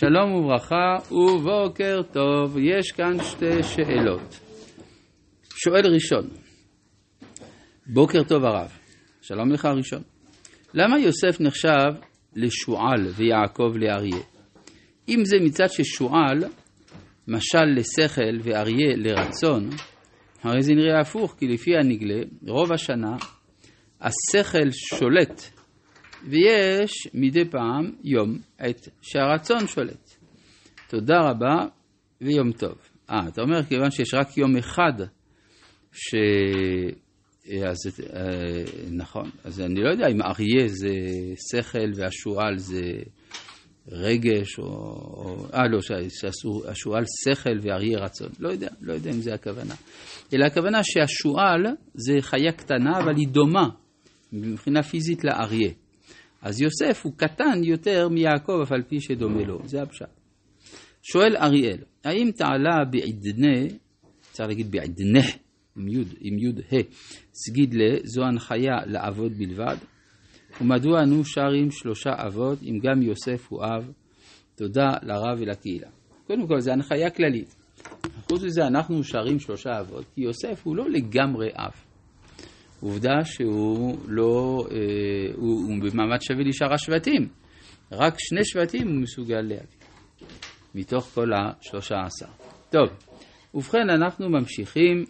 [0.00, 4.40] שלום וברכה ובוקר טוב, יש כאן שתי שאלות.
[5.64, 6.28] שואל ראשון,
[7.86, 8.70] בוקר טוב הרב,
[9.22, 10.02] שלום לך ראשון.
[10.74, 11.92] למה יוסף נחשב
[12.36, 14.22] לשועל ויעקב לאריה?
[15.08, 16.44] אם זה מצד ששועל
[17.28, 19.70] משל לשכל ואריה לרצון,
[20.42, 23.16] הרי זה נראה הפוך, כי לפי הנגלה, רוב השנה
[24.00, 25.59] השכל שולט,
[26.24, 30.10] ויש מדי פעם יום עת שהרצון שולט.
[30.88, 31.66] תודה רבה
[32.20, 32.74] ויום טוב.
[33.10, 34.92] אה, אתה אומר כיוון שיש רק יום אחד
[35.92, 36.14] ש...
[37.68, 40.94] אז אה, נכון, אז אני לא יודע אם אריה זה
[41.50, 42.80] שכל והשועל זה
[43.88, 44.58] רגש.
[44.58, 48.28] או אה, לא, שהשועל שכל ואריה רצון.
[48.38, 49.74] לא יודע, לא יודע אם זה הכוונה.
[50.32, 53.68] אלא הכוונה שהשועל זה חיה קטנה, אבל היא דומה
[54.32, 55.70] מבחינה פיזית לאריה.
[56.42, 59.58] אז יוסף הוא קטן יותר מיעקב, אף על פי שדומה לו.
[59.64, 60.20] זה הפשט.
[61.02, 63.76] שואל אריאל, האם תעלה בעדנה,
[64.30, 65.28] צריך להגיד בעדנה,
[65.76, 66.76] עם יוד, עם יוד ה',
[67.34, 69.76] סגידלה, זו הנחיה לאבות בלבד?
[70.60, 73.92] ומדוע אנו שרים שלושה אבות אם גם יוסף הוא אב?
[74.54, 75.88] תודה לרב ולקהילה.
[76.26, 77.54] קודם כל, זו הנחיה כללית.
[78.28, 81.89] חוץ מזה, אנחנו שרים שלושה אבות, כי יוסף הוא לא לגמרי אב.
[82.80, 84.76] עובדה שהוא לא, אה,
[85.36, 87.28] הוא, הוא במעמד שווה לשאר השבטים.
[87.92, 89.78] רק שני שבטים הוא מסוגל להביא,
[90.74, 92.26] מתוך כל השלושה עשר.
[92.70, 92.88] טוב,
[93.54, 95.04] ובכן אנחנו ממשיכים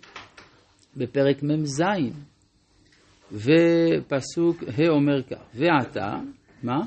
[0.97, 1.83] בפרק מ"ז,
[3.33, 6.21] ופסוק ה' אומר כך, ועתה,
[6.63, 6.81] מה?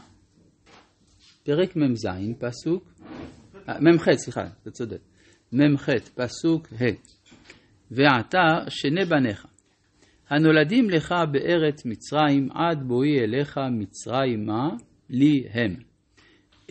[1.43, 2.07] פרק מ"ז,
[2.39, 2.93] פסוק,
[3.69, 4.99] אה, מ"ח, סליחה, אתה צודק,
[5.53, 6.85] מ"ח, פסוק ה',
[7.91, 9.45] ועתה שני בניך,
[10.29, 14.69] הנולדים לך בארץ מצרים עד בואי אליך מצרימה
[15.09, 15.75] לי הם.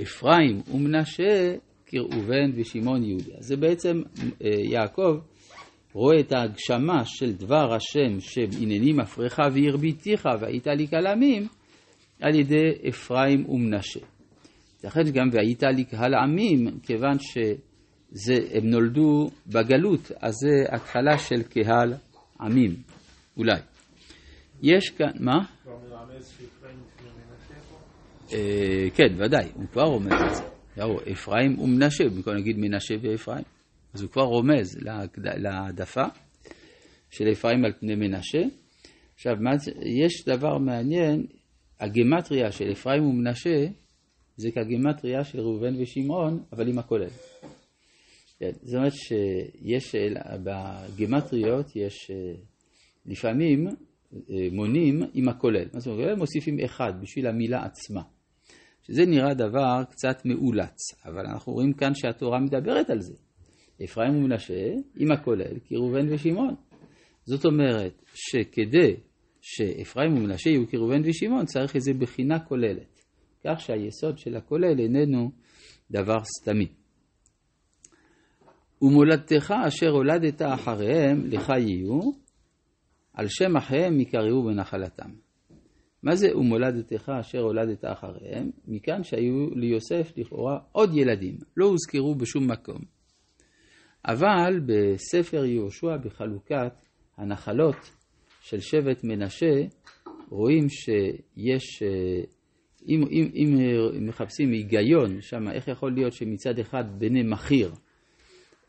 [0.03, 1.55] אפרים ומנשה
[1.87, 3.35] כראובן ושמעון יהודה.
[3.39, 4.03] זה בעצם
[4.45, 5.19] אה, יעקב
[5.93, 11.49] רואה את ההגשמה של דבר השם שהנני מפריך והרביתיך והיית לי כלמים
[12.21, 14.01] על ידי אפרים ומנשה.
[14.85, 21.95] ייתכן גם והיית לי קהל עמים, כיוון שהם נולדו בגלות, אז זה התחלה של קהל
[22.41, 22.92] עמים.
[23.37, 23.61] אולי.
[24.63, 25.39] יש כאן, מה?
[28.33, 30.43] אה, כן, ודאי, הוא כבר רומז את זה.
[31.13, 33.45] אפרים ומנשה, במקום להגיד מנשה ואפרים.
[33.95, 34.79] אז הוא כבר רומז
[35.17, 36.05] להעדפה
[37.11, 38.43] של אפרים על פני מנשה.
[39.15, 39.33] עכשיו,
[40.01, 41.27] יש דבר מעניין,
[41.81, 43.67] הגימטריה של אפרים ומנשה
[44.37, 47.09] זה כגימטריה של ראובן ושמעון, אבל עם הכולל.
[48.39, 49.95] כן, זאת אומרת שיש,
[50.45, 52.35] בגימטריות יש אה,
[53.07, 55.65] לפעמים אה, מונים עם הכולל.
[55.75, 56.19] מה זאת אומרת?
[56.19, 58.03] מוסיפים אחד בשביל המילה עצמה.
[58.83, 63.15] שזה נראה דבר קצת מאולץ, אבל אנחנו רואים כאן שהתורה מדברת על זה.
[63.85, 66.55] אפרים ומנשה עם הכולל, כי ראובן ושמעון.
[67.25, 68.97] זאת אומרת שכדי
[69.41, 73.01] שאפרים ומנשה יהיו כראובן ושמעון, צריך איזו בחינה כוללת.
[73.45, 75.31] כך שהיסוד של הכולל איננו
[75.91, 76.67] דבר סתמי.
[78.83, 82.01] ומולדתך אשר הולדת אחריהם, לך יהיו,
[83.15, 85.11] על שם אחיהם יקראו בנחלתם.
[86.03, 88.51] מה זה ומולדתך אשר הולדת אחריהם?
[88.69, 92.79] מכאן שהיו ליוסף לכאורה עוד ילדים, לא הוזכרו בשום מקום.
[94.07, 96.73] אבל בספר יהושע בחלוקת
[97.17, 97.91] הנחלות
[98.41, 99.63] של שבט מנשה,
[100.29, 101.83] רואים שיש,
[102.89, 103.57] אם, אם, אם
[104.07, 107.73] מחפשים היגיון שם, איך יכול להיות שמצד אחד בני מכיר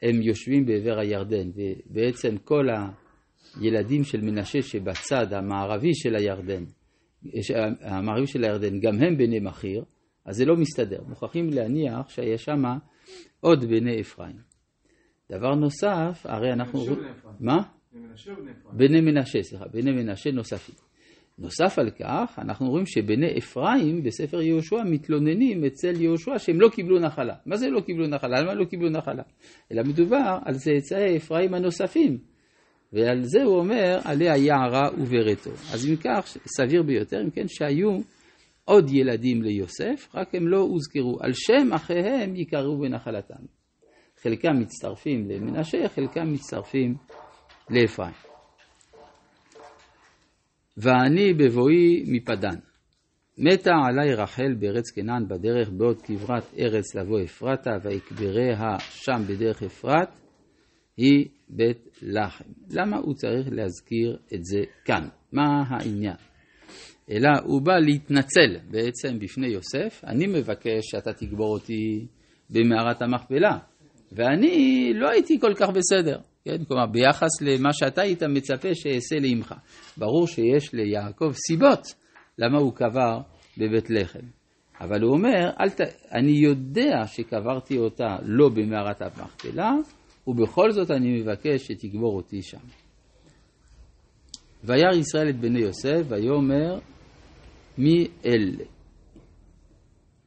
[0.02, 3.03] הם יושבים בעבר הירדן, ובעצם כל ה...
[3.62, 6.64] ילדים של מנשה שבצד המערבי של הירדן,
[7.81, 9.84] המערבי של הירדן, גם הם בני מכיר,
[10.26, 11.04] אז זה לא מסתדר.
[11.08, 12.64] מוכרחים להניח שהיה שם
[13.40, 14.36] עוד בני אפרים.
[15.31, 16.80] דבר נוסף, הרי אנחנו...
[17.40, 17.58] מה?
[18.74, 20.75] בני מנשה, סליחה, בני מנשה נוספים.
[21.38, 27.00] נוסף על כך, אנחנו רואים שבני אפרים בספר יהושע מתלוננים אצל יהושע שהם לא קיבלו
[27.00, 27.36] נחלה.
[27.46, 28.42] מה זה לא קיבלו נחלה?
[28.42, 29.24] למה לא קיבלו נחלה?
[29.72, 32.18] אלא מדובר על צאצאי אפרים הנוספים,
[32.94, 35.51] ועל זה הוא אומר, עליה יערה וברתו.
[35.74, 38.00] אז אם כך, סביר ביותר, אם כן, שהיו
[38.66, 41.18] עוד ילדים ליוסף, רק הם לא הוזכרו.
[41.22, 43.44] על שם אחיהם יקראו בנחלתם.
[44.22, 46.95] חלקם מצטרפים למנשה, חלקם מצטרפים
[47.69, 48.13] לאפרים.
[50.78, 52.56] ואני בבואי מפדן.
[53.38, 60.10] מתה עלי רחל בארץ כנען בדרך בעוד כברת ארץ לבוא אפרתה, ויקבריה שם בדרך אפרת,
[60.98, 62.44] היא בית לחם.
[62.69, 65.07] למה הוא צריך להזכיר את זה כאן?
[65.31, 66.16] מה העניין?
[67.12, 72.06] אלא הוא בא להתנצל בעצם בפני יוסף, אני מבקש שאתה תגבור אותי
[72.50, 73.57] במערת המכפלה,
[74.12, 76.19] ואני לא הייתי כל כך בסדר.
[76.45, 76.63] כן?
[76.68, 79.54] כלומר, ביחס למה שאתה היית מצפה שאעשה לאמך.
[79.98, 81.94] ברור שיש ליעקב סיבות
[82.38, 83.19] למה הוא קבר
[83.57, 84.25] בבית לחם.
[84.81, 85.81] אבל הוא אומר, ת...
[86.12, 89.72] אני יודע שקברתי אותה לא במערת המכפלה,
[90.28, 92.66] ובכל זאת אני מבקש שתקבור אותי שם.
[94.64, 96.80] וירא ישראל את בני יוסף, ויאמר
[97.78, 98.64] מי אלה?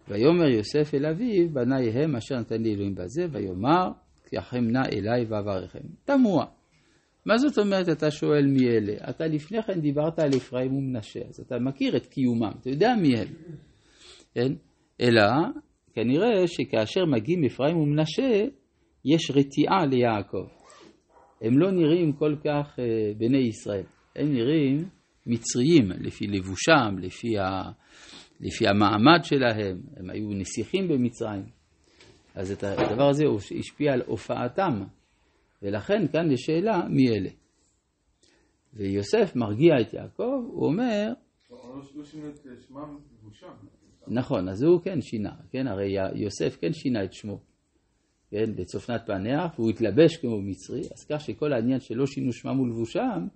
[0.09, 3.89] ויאמר יוסף אל אביו, בניי הם אשר נתן לי אלוהים בזה, ויאמר,
[4.25, 5.79] קחם נא אליי ואברכם.
[6.05, 6.47] תמוה.
[7.27, 9.11] מה זאת אומרת אתה שואל מי אלה?
[9.11, 13.17] אתה לפני כן דיברת על אפרים ומנשה, אז אתה מכיר את קיומם, אתה יודע מי
[13.17, 13.27] הם.
[14.35, 14.53] כן?
[15.01, 15.23] אלא,
[15.93, 18.45] כנראה שכאשר מגיעים אפרים ומנשה,
[19.07, 20.47] יש רתיעה ליעקב.
[21.41, 23.85] הם לא נראים כל כך אה, בני ישראל,
[24.17, 24.89] הם נראים
[25.27, 27.63] מצריים, לפי לבושם, לפי, ה,
[28.41, 31.45] לפי המעמד שלהם, הם היו נסיכים במצרים.
[32.35, 33.25] אז את הדבר הזה
[33.59, 34.85] השפיע על הופעתם,
[35.63, 37.31] ולכן כאן יש שאלה מי אלה.
[38.75, 41.13] ויוסף מרגיע את יעקב, הוא אומר...
[41.51, 41.83] לא, לא
[43.23, 43.53] לבושם.
[44.09, 47.41] נכון, אז הוא כן שינה, כן, הרי יוסף כן שינה את שמו,
[48.31, 53.27] כן, בצופנת פניה, והוא התלבש כמו מצרי, אז כך שכל העניין שלא שינו שמם ולבושם,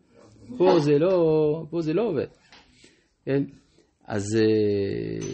[0.58, 2.26] פה זה לא, פה זה לא עובד,
[3.24, 3.42] כן,
[4.04, 5.26] אז אה,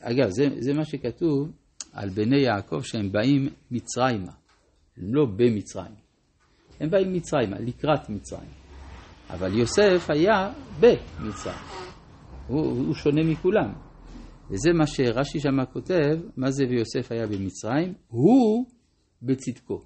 [0.00, 1.50] אגב, זה, זה מה שכתוב
[1.92, 4.32] על בני יעקב שהם באים מצרימה,
[4.96, 5.94] הם לא במצרים,
[6.80, 8.50] הם באים מצרימה, לקראת מצרים,
[9.30, 11.64] אבל יוסף היה במצרים,
[12.46, 13.72] הוא, הוא שונה מכולם.
[14.50, 17.94] וזה מה שרש"י שמה כותב, מה זה ויוסף היה במצרים?
[18.08, 18.66] הוא
[19.22, 19.82] בצדקו.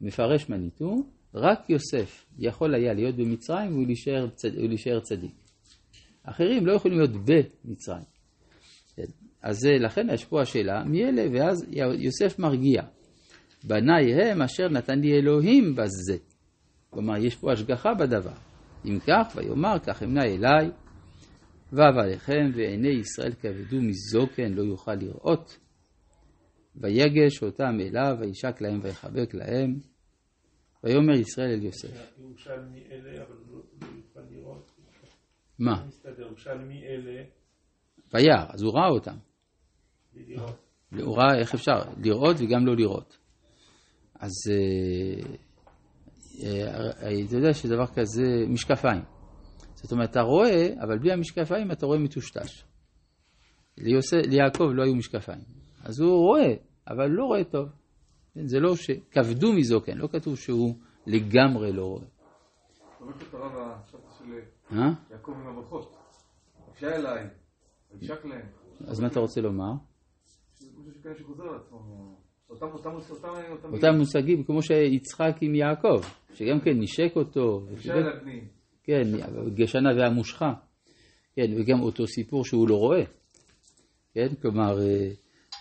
[0.00, 5.34] מפרש מניטו, רק יוסף יכול היה להיות במצרים ולהישאר, צד, ולהישאר צדיק.
[6.22, 8.04] אחרים לא יכולים להיות במצרים.
[9.42, 11.26] אז לכן יש פה השאלה, מי אלה?
[11.32, 11.66] ואז
[11.98, 12.82] יוסף מרגיע.
[13.64, 16.16] בניי הם אשר נתן לי אלוהים בזה.
[16.90, 18.34] כלומר, יש פה השגחה בדבר.
[18.84, 20.70] אם כך, ויאמר, כך אמנה אליי,
[21.72, 25.58] וו עליכם ועיני ישראל כבדו מזוקן לא יוכל לראות.
[26.76, 29.78] ויגש אותם אליו וישק להם ויחבק להם.
[30.84, 32.18] ויאמר ישראל אל יוסף.
[32.18, 34.70] ירושלמי אלה אבל לא, לא יוכל לראות.
[35.58, 35.86] מה?
[36.18, 37.22] ירושלמי אלה.
[38.14, 39.16] וירא, אז הוא ראה אותם.
[41.02, 43.18] הוא ראה איך אפשר לראות וגם לא לראות.
[44.20, 45.36] אז אה,
[46.42, 49.02] אה, אתה יודע שדבר כזה, משקפיים.
[49.74, 52.64] זאת אומרת, אתה רואה, אבל בלי המשקפיים אתה רואה מטושטש.
[54.30, 55.63] ליעקב לא היו משקפיים.
[55.84, 56.54] אז הוא רואה,
[56.88, 57.68] אבל לא רואה טוב.
[58.44, 60.74] זה לא שכבדו מזוקן, לא כתוב שהוא
[61.06, 62.04] לגמרי לא רואה.
[64.72, 64.90] אה?
[65.10, 65.96] יעקב עם הברכות.
[66.72, 67.26] אפשר אליי,
[67.92, 68.46] וישק להם.
[68.86, 69.72] אז מה אתה רוצה לומר?
[73.72, 76.00] אותם מושגים כמו שיצחק עם יעקב,
[76.34, 77.66] שגם כן נשק אותו.
[78.82, 79.02] כן,
[79.54, 80.52] גשנה והמושכה,
[81.36, 83.04] כן, וגם אותו סיפור שהוא לא רואה,
[84.14, 85.10] כן, כלומר, אה,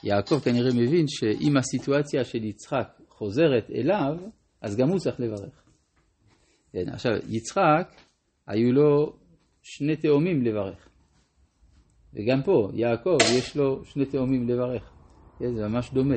[0.04, 4.18] יעקב כנראה מבין שאם הסיטואציה של יצחק חוזרת אליו,
[4.62, 5.64] אז גם הוא צריך לברך.
[6.72, 7.92] כן, עכשיו, יצחק,
[8.48, 9.14] היו לו
[9.62, 10.88] שני תאומים לברך.
[12.14, 14.92] וגם פה, יעקב, יש לו שני תאומים לברך.
[15.40, 16.16] כן, זה ממש דומה.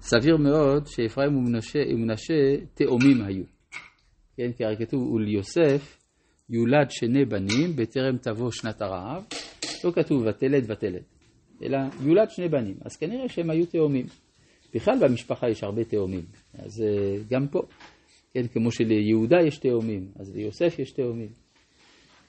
[0.00, 3.44] סביר מאוד שאפרים ומנשה תאומים היו.
[4.36, 5.98] כן, כי הרי כתוב, וליוסף
[6.50, 9.24] יולד שני בנים בטרם תבוא שנת הרעב,
[9.84, 11.02] לא כתוב ותלד ותלד,
[11.62, 14.06] אלא יולד שני בנים, אז כנראה שהם היו תאומים.
[14.74, 16.24] בכלל במשפחה יש הרבה תאומים,
[16.54, 17.62] אז אה, גם פה,
[18.30, 21.28] כן, כמו שליהודה יש תאומים, אז ליוסף יש תאומים,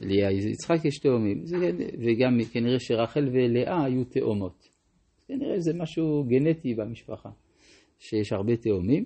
[0.02, 4.70] ליצחק יש תאומים, כן, וגם כנראה שרחל ולאה היו תאומות.
[5.28, 7.30] כנראה זה משהו גנטי במשפחה,
[8.00, 9.06] שיש הרבה תאומים.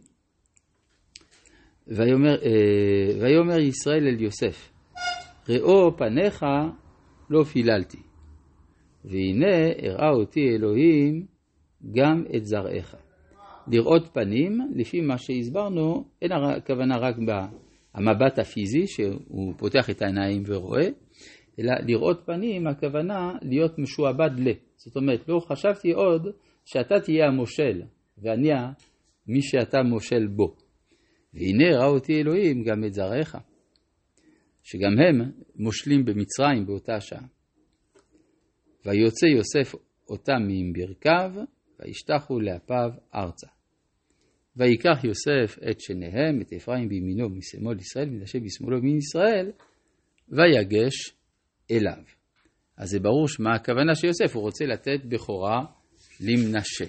[1.88, 4.72] ויאמר, אה, ויאמר ישראל אל יוסף,
[5.50, 6.46] ראו פניך
[7.30, 7.98] לא פיללתי,
[9.10, 11.26] והנה הראה אותי אלוהים
[11.92, 12.96] גם את זרעך.
[13.68, 20.88] לראות פנים, לפי מה שהסברנו, אין הכוונה רק במבט הפיזי, שהוא פותח את העיניים ורואה,
[21.60, 24.52] אלא לראות פנים, הכוונה להיות משועבד ל.
[24.76, 26.28] זאת אומרת, לא חשבתי עוד
[26.66, 27.82] שאתה תהיה המושל,
[28.18, 28.50] ואני
[29.28, 30.56] מי שאתה מושל בו.
[31.34, 33.36] והנה ראה אותי אלוהים גם את זרעך.
[34.64, 37.35] שגם הם מושלים במצרים באותה שעה.
[38.86, 39.76] ויוצא יוסף
[40.10, 41.32] אותם מברכיו,
[41.80, 43.48] וישתחו לאפיו ארצה.
[44.58, 49.52] ויקח יוסף את שניהם, את אפרים בימינו משמאל ישראל, מנשה בשמאלו מן ישראל,
[50.30, 50.96] ויגש
[51.72, 52.04] אליו.
[52.78, 55.66] אז זה ברור שמה הכוונה של יוסף, הוא רוצה לתת בכורה
[56.22, 56.86] למנשה.